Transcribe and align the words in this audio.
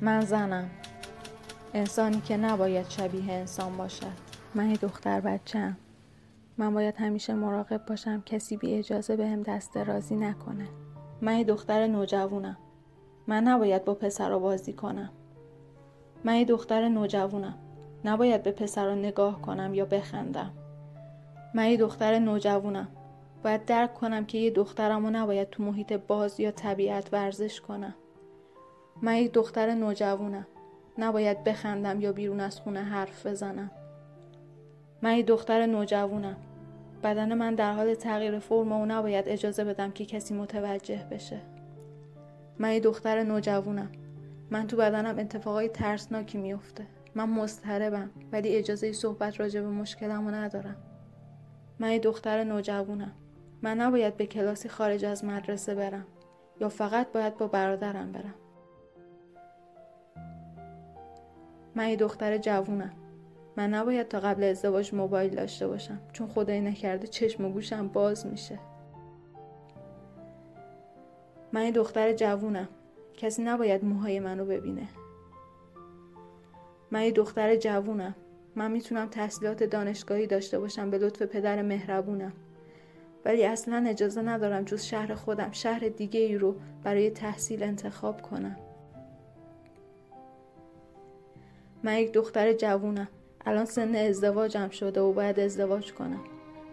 من 0.00 0.20
زنم. 0.20 0.70
انسانی 1.74 2.20
که 2.20 2.36
نباید 2.36 2.88
شبیه 2.88 3.32
انسان 3.32 3.76
باشد. 3.76 4.12
من 4.54 4.70
یه 4.70 4.76
دختر 4.76 5.20
بچم 5.20 5.76
من 6.58 6.74
باید 6.74 6.94
همیشه 6.96 7.34
مراقب 7.34 7.86
باشم. 7.86 8.22
کسی 8.26 8.56
بی 8.56 8.74
اجازه 8.74 9.16
به 9.16 9.28
هم 9.28 9.42
دست 9.42 9.76
رازی 9.76 10.16
نکنه. 10.16 10.68
من 11.20 11.38
یه 11.38 11.44
دختر 11.44 11.86
نوجوونم. 11.86 12.56
من 13.26 13.44
نباید 13.44 13.84
با 13.84 13.94
پسر 13.94 14.38
بازی 14.38 14.72
کنم. 14.72 15.10
من 16.24 16.36
یه 16.36 16.44
دختر 16.44 16.88
نوجوونم. 16.88 17.54
نباید 18.04 18.42
به 18.42 18.50
پسر 18.50 18.94
نگاه 18.94 19.42
کنم 19.42 19.74
یا 19.74 19.84
بخندم. 19.84 20.50
من 21.54 21.68
یه 21.68 21.76
دختر 21.76 22.18
نوجوونم. 22.18 22.88
باید 23.44 23.64
درک 23.64 23.94
کنم 23.94 24.26
که 24.26 24.38
یه 24.38 24.50
دخترم 24.50 25.04
و 25.04 25.10
نباید 25.10 25.50
تو 25.50 25.62
محیط 25.62 25.92
باز 25.92 26.40
یا 26.40 26.50
طبیعت 26.50 27.08
ورزش 27.12 27.60
کنم. 27.60 27.94
من 29.02 29.16
یک 29.16 29.32
دختر 29.32 29.74
نوجوونم 29.74 30.46
نباید 30.98 31.44
بخندم 31.44 32.00
یا 32.00 32.12
بیرون 32.12 32.40
از 32.40 32.60
خونه 32.60 32.82
حرف 32.82 33.26
بزنم. 33.26 33.70
من 35.02 35.16
یک 35.16 35.26
دختر 35.26 35.66
نوجوونم 35.66 36.36
بدن 37.02 37.34
من 37.34 37.54
در 37.54 37.72
حال 37.72 37.94
تغییر 37.94 38.38
فرم 38.38 38.72
و 38.72 38.86
نباید 38.86 39.28
اجازه 39.28 39.64
بدم 39.64 39.90
که 39.90 40.04
کسی 40.04 40.34
متوجه 40.34 41.06
بشه. 41.10 41.40
من 42.58 42.72
یک 42.72 42.82
دختر 42.82 43.22
نوجوونم 43.22 43.90
من 44.50 44.66
تو 44.66 44.76
بدنم 44.76 45.18
اتفاقای 45.18 45.68
ترسناکی 45.68 46.38
میفته. 46.38 46.86
من 47.14 47.28
مضطربم 47.28 48.10
ولی 48.32 48.56
اجازه 48.56 48.92
صحبت 48.92 49.40
راجع 49.40 49.60
به 49.60 49.68
مشکلمو 49.68 50.30
ندارم. 50.30 50.76
من 51.78 51.90
یک 51.92 52.02
دختر 52.02 52.44
نوجوونم 52.44 53.12
من 53.62 53.80
نباید 53.80 54.16
به 54.16 54.26
کلاسی 54.26 54.68
خارج 54.68 55.04
از 55.04 55.24
مدرسه 55.24 55.74
برم. 55.74 56.06
یا 56.60 56.68
فقط 56.68 57.12
باید 57.12 57.36
با 57.36 57.46
برادرم 57.46 58.12
برم. 58.12 58.34
من 61.74 61.88
یه 61.88 61.96
دختر 61.96 62.38
جوونم. 62.38 62.92
من 63.56 63.74
نباید 63.74 64.08
تا 64.08 64.20
قبل 64.20 64.44
ازدواج 64.44 64.94
موبایل 64.94 65.34
داشته 65.34 65.68
باشم. 65.68 65.98
چون 66.12 66.28
خدای 66.28 66.60
نکرده 66.60 67.06
چشم 67.06 67.44
و 67.44 67.48
گوشم 67.48 67.88
باز 67.88 68.26
میشه. 68.26 68.58
من 71.52 71.70
دختر 71.70 72.12
جوونم. 72.12 72.68
کسی 73.16 73.42
نباید 73.42 73.84
موهای 73.84 74.20
منو 74.20 74.44
ببینه. 74.44 74.88
من 76.90 77.10
دختر 77.10 77.56
جوونم. 77.56 78.14
من 78.56 78.70
می‌تونم 78.70 79.08
تحصیلات 79.08 79.62
دانشگاهی 79.62 80.26
داشته 80.26 80.58
باشم 80.58 80.90
به 80.90 80.98
لطف 80.98 81.22
پدر 81.22 81.62
مهربونم. 81.62 82.32
ولی 83.24 83.44
اصلا 83.44 83.84
اجازه 83.88 84.22
ندارم 84.22 84.64
جز 84.64 84.82
شهر 84.82 85.14
خودم 85.14 85.48
شهر 85.52 85.88
دیگه 85.88 86.20
ای 86.20 86.38
رو 86.38 86.54
برای 86.82 87.10
تحصیل 87.10 87.62
انتخاب 87.62 88.22
کنم. 88.22 88.56
من 91.84 91.94
یک 91.94 92.12
دختر 92.12 92.52
جوونم. 92.52 93.08
الان 93.46 93.64
سن 93.64 93.94
ازدواجم 93.96 94.68
شده 94.68 95.00
و 95.00 95.12
باید 95.12 95.40
ازدواج 95.40 95.92
کنم. 95.92 96.20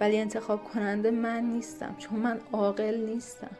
ولی 0.00 0.18
انتخاب 0.18 0.64
کننده 0.64 1.10
من 1.10 1.44
نیستم 1.44 1.94
چون 1.98 2.18
من 2.18 2.40
عاقل 2.52 2.94
نیستم. 2.94 3.56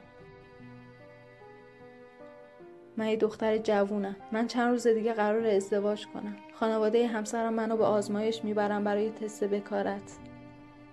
من 2.97 3.09
یه 3.09 3.17
دختر 3.17 3.59
جوونم. 3.59 4.17
من 4.33 4.47
چند 4.47 4.71
روز 4.71 4.87
دیگه 4.87 5.13
قرار 5.13 5.47
ازدواج 5.47 6.07
کنم. 6.07 6.37
خانواده 6.55 7.07
همسرم 7.07 7.55
منو 7.55 7.77
به 7.77 7.85
آزمایش 7.85 8.45
می‌برم 8.45 8.85
برای 8.85 9.11
تست 9.11 9.45
بکارت. 9.45 10.17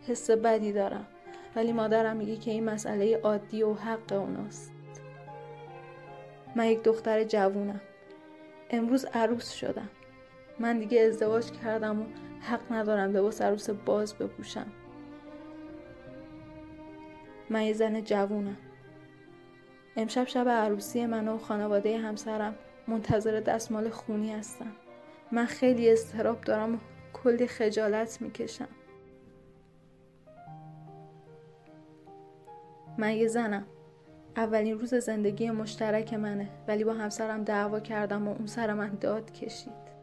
حس 0.08 0.32
بدی 0.32 0.72
دارم. 0.72 1.08
ولی 1.56 1.72
مادرم 1.72 2.18
میگه 2.18 2.36
که 2.36 2.52
این 2.52 2.64
مسئله 2.64 3.18
عادی 3.18 3.64
و 3.64 3.74
حق 3.74 4.14
اوناست. 4.14 4.72
من 6.56 6.66
یک 6.66 6.84
دختر 6.84 7.24
جوونم. 7.24 7.82
امروز 8.70 9.06
عروس 9.06 9.52
شدم. 9.52 9.90
من 10.60 10.80
دیگه 10.80 11.02
ازدواج 11.02 11.52
کردم 11.52 12.02
و 12.02 12.06
حق 12.42 12.72
ندارم 12.72 13.18
لباس 13.18 13.42
عروس 13.42 13.70
باز 13.70 14.14
بپوشم. 14.14 14.68
من 17.50 17.62
یه 17.64 17.74
زن 17.74 18.02
جوونم. 18.02 18.58
امشب 19.98 20.28
شب 20.28 20.50
عروسی 20.50 21.06
من 21.06 21.28
و 21.28 21.38
خانواده 21.38 21.98
همسرم 21.98 22.56
منتظر 22.88 23.40
دستمال 23.40 23.90
خونی 23.90 24.34
هستم 24.34 24.72
من 25.32 25.46
خیلی 25.46 25.92
استراب 25.92 26.42
دارم 26.42 26.76
و 26.76 26.78
کلی 27.14 27.48
خجالت 27.48 28.22
می‌کشم. 28.22 28.68
من 32.98 33.14
یه 33.14 33.28
زنم. 33.28 33.66
اولین 34.38 34.80
روز 34.80 34.96
زندگی 34.96 35.52
مشترک 35.52 36.14
منه 36.14 36.50
ولی 36.68 36.84
با 36.84 36.94
همسرم 36.94 37.44
دعوا 37.44 37.80
کردم 37.80 38.28
و 38.28 38.32
اون 38.32 38.46
سر 38.46 38.74
من 38.74 38.98
داد 39.02 39.32
کشید. 39.32 39.95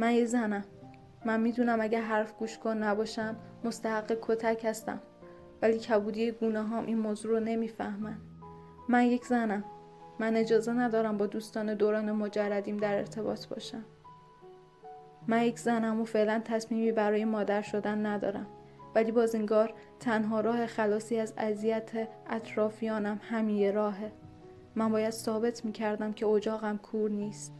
من 0.00 0.12
یه 0.12 0.24
زنم. 0.24 0.64
من 1.24 1.40
می‌دونم 1.40 1.80
اگه 1.80 2.00
حرف 2.00 2.32
گوش 2.38 2.58
کن 2.58 2.76
نباشم 2.76 3.36
مستحق 3.64 4.18
کتک 4.22 4.64
هستم. 4.64 5.00
ولی 5.62 5.78
کبودی 5.78 6.30
گونه 6.30 6.62
هام 6.62 6.86
این 6.86 6.98
موضوع 6.98 7.30
رو 7.30 7.40
نمی‌فهمن. 7.40 8.18
من 8.88 9.04
یک 9.04 9.24
زنم. 9.24 9.64
من 10.18 10.36
اجازه 10.36 10.72
ندارم 10.72 11.16
با 11.16 11.26
دوستان 11.26 11.74
دوران 11.74 12.12
مجردیم 12.12 12.76
در 12.76 12.96
ارتباط 12.96 13.46
باشم. 13.46 13.84
من 15.28 15.42
یک 15.42 15.58
زنم 15.58 16.00
و 16.00 16.04
فعلا 16.04 16.42
تصمیمی 16.44 16.92
برای 16.92 17.24
مادر 17.24 17.62
شدن 17.62 18.06
ندارم. 18.06 18.46
ولی 18.94 19.12
باز 19.12 19.34
انگار 19.34 19.74
تنها 20.00 20.40
راه 20.40 20.66
خلاصی 20.66 21.16
از 21.16 21.34
اذیت 21.36 22.08
اطرافیانم 22.30 23.20
همین 23.22 23.74
راهه. 23.74 24.12
من 24.74 24.92
باید 24.92 25.10
ثابت 25.10 25.64
می‌کردم 25.64 26.12
که 26.12 26.26
اجاقم 26.26 26.76
کور 26.76 27.10
نیست. 27.10 27.54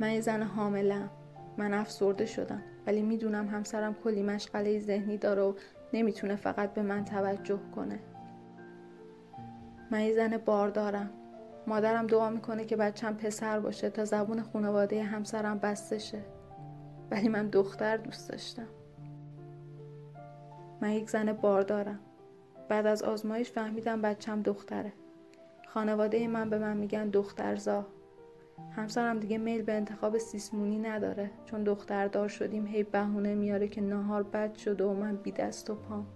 من 0.00 0.10
یه 0.10 0.20
زن 0.20 0.42
حاملم. 0.42 1.10
من 1.58 1.74
افسرده 1.74 2.26
شدم. 2.26 2.62
ولی 2.86 3.02
می‌دونم 3.02 3.48
همسرم 3.48 3.94
کلی 3.94 4.22
مشغله 4.22 4.78
ذهنی 4.78 5.18
داره 5.18 5.42
و 5.42 5.54
نمی‌تونه 5.92 6.36
فقط 6.36 6.74
به 6.74 6.82
من 6.82 7.04
توجه 7.04 7.60
کنه. 7.74 8.00
من 9.90 10.00
یه 10.00 10.14
زن 10.14 10.36
باردارم. 10.36 11.10
مادرم 11.66 12.06
دعا 12.06 12.30
می‌کنه 12.30 12.64
که 12.64 12.76
بچم 12.76 13.14
پسر 13.14 13.60
باشه 13.60 13.90
تا 13.90 14.04
زبون 14.04 14.42
خانواده 14.42 15.02
همسرم 15.02 15.58
بسته 15.58 15.98
شه. 15.98 16.20
ولی 17.10 17.28
من 17.28 17.48
دختر 17.48 17.96
دوست 17.96 18.30
داشتم. 18.30 18.66
من 20.80 20.90
یک 20.90 21.10
زن 21.10 21.32
باردارم. 21.32 21.98
بعد 22.68 22.86
از 22.86 23.02
آزمایش 23.02 23.50
فهمیدم 23.50 24.02
بچم 24.02 24.42
دختره. 24.42 24.92
خانواده 25.68 26.28
من 26.28 26.50
به 26.50 26.58
من 26.58 26.76
میگن 26.76 27.08
دخترزا. 27.08 27.86
همسرم 28.70 29.20
دیگه 29.20 29.38
میل 29.38 29.62
به 29.62 29.72
انتخاب 29.72 30.18
سیسمونی 30.18 30.78
نداره. 30.78 31.30
چون 31.44 31.64
دختردار 31.64 32.28
شدیم 32.28 32.66
هی 32.66 32.82
بهونه 32.82 33.34
میاره 33.34 33.68
که 33.68 33.80
نهار 33.80 34.22
بد 34.22 34.54
شده 34.54 34.84
و 34.84 34.92
من 34.92 35.16
بی 35.16 35.32
دست 35.32 35.70
و 35.70 35.74
پام 35.74 36.06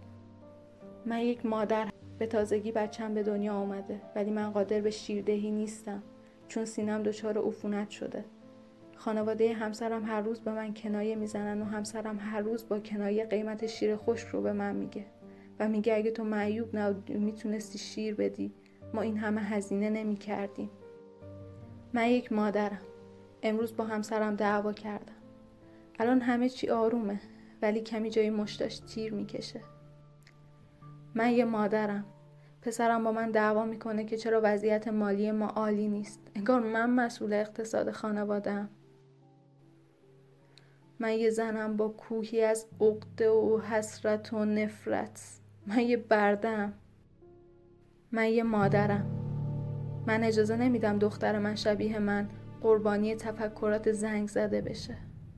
من 1.07 1.19
یک 1.19 1.47
مادر 1.47 1.89
به 2.19 2.27
تازگی 2.27 2.73
بچم 2.73 3.15
به 3.15 3.23
دنیا 3.23 3.55
آمده 3.55 4.01
ولی 4.17 4.31
من 4.31 4.51
قادر 4.51 4.81
به 4.81 4.91
شیردهی 4.91 5.51
نیستم. 5.51 6.03
چون 6.49 6.65
سینم 6.65 7.03
دچار 7.03 7.39
عفونت 7.39 7.91
شده. 7.91 8.25
خانواده 8.97 9.53
همسرم 9.53 10.05
هر 10.05 10.21
روز 10.21 10.41
به 10.41 10.53
من 10.53 10.75
کنایه 10.75 11.17
می‌زنن 11.17 11.63
و 11.63 11.65
همسرم 11.65 12.19
هر 12.21 12.41
روز 12.41 12.69
با 12.69 12.79
کنایه 12.79 13.25
قیمت 13.25 13.67
شیر 13.67 13.97
خوش 13.97 14.23
رو 14.23 14.43
به 14.43 14.53
من 14.53 14.77
میگه. 14.77 15.05
و 15.61 15.69
میگه 15.69 15.95
اگه 15.95 16.11
تو 16.11 16.25
معیوب 16.25 16.77
نبودی 16.77 17.15
می‌تونستی 17.15 17.79
شیر 17.79 18.15
بدی. 18.15 18.53
ما 18.95 19.03
این 19.03 19.17
همه 19.17 19.41
هزینه 19.41 19.91
نمی 19.91 20.17
کردیم 20.17 20.71
من 21.93 22.07
یک 22.07 22.33
مادرم. 22.33 22.81
امروز 23.43 23.77
با 23.77 23.85
همسرم 23.85 24.37
دعوا 24.37 24.73
کردم. 24.73 25.13
الان 25.99 26.21
همه 26.21 26.49
چی 26.49 26.69
آرومه 26.69 27.21
ولی 27.63 27.81
کمی 27.81 28.11
جای 28.11 28.31
مشتاش 28.31 28.79
تیر 28.79 29.15
می‌کشه. 29.15 29.61
من 31.15 31.31
یه 31.31 31.45
مادرم. 31.45 32.05
پسرم 32.63 33.05
با 33.05 33.13
من 33.13 33.31
دعوا 33.31 33.65
می‌کنه 33.65 34.05
که 34.05 34.17
چرا 34.17 34.41
وضعیت 34.45 34.89
مالی 34.89 35.33
ما 35.33 35.47
عالی 35.47 35.89
نیست. 35.89 36.21
انگار 36.35 36.61
من 36.61 36.91
مسئول 36.91 37.33
اقتصاد 37.33 37.91
خانوادم 37.91 38.71
من 40.99 41.13
یه 41.13 41.31
زنم 41.31 41.77
با 41.77 41.89
کوهی 41.89 42.45
از 42.45 42.67
عقده 42.81 43.31
و 43.31 43.61
حسرت 43.61 44.33
و 44.33 44.45
نفرت. 44.45 45.41
من 45.67 45.81
یه 45.81 45.97
بردم 45.97 46.73
من 48.13 48.29
یه 48.29 48.43
مادرم. 48.43 49.20
من 50.07 50.25
اجازه 50.25 50.57
نمیدم 50.57 50.99
دختر 50.99 51.39
من 51.39 51.57
شبیه 51.57 51.99
من 51.99 52.29
قربانی 52.63 53.15
تفکرات 53.15 53.93
زنگ 53.93 54.29
زده 54.29 54.61
بشه. 54.61 55.10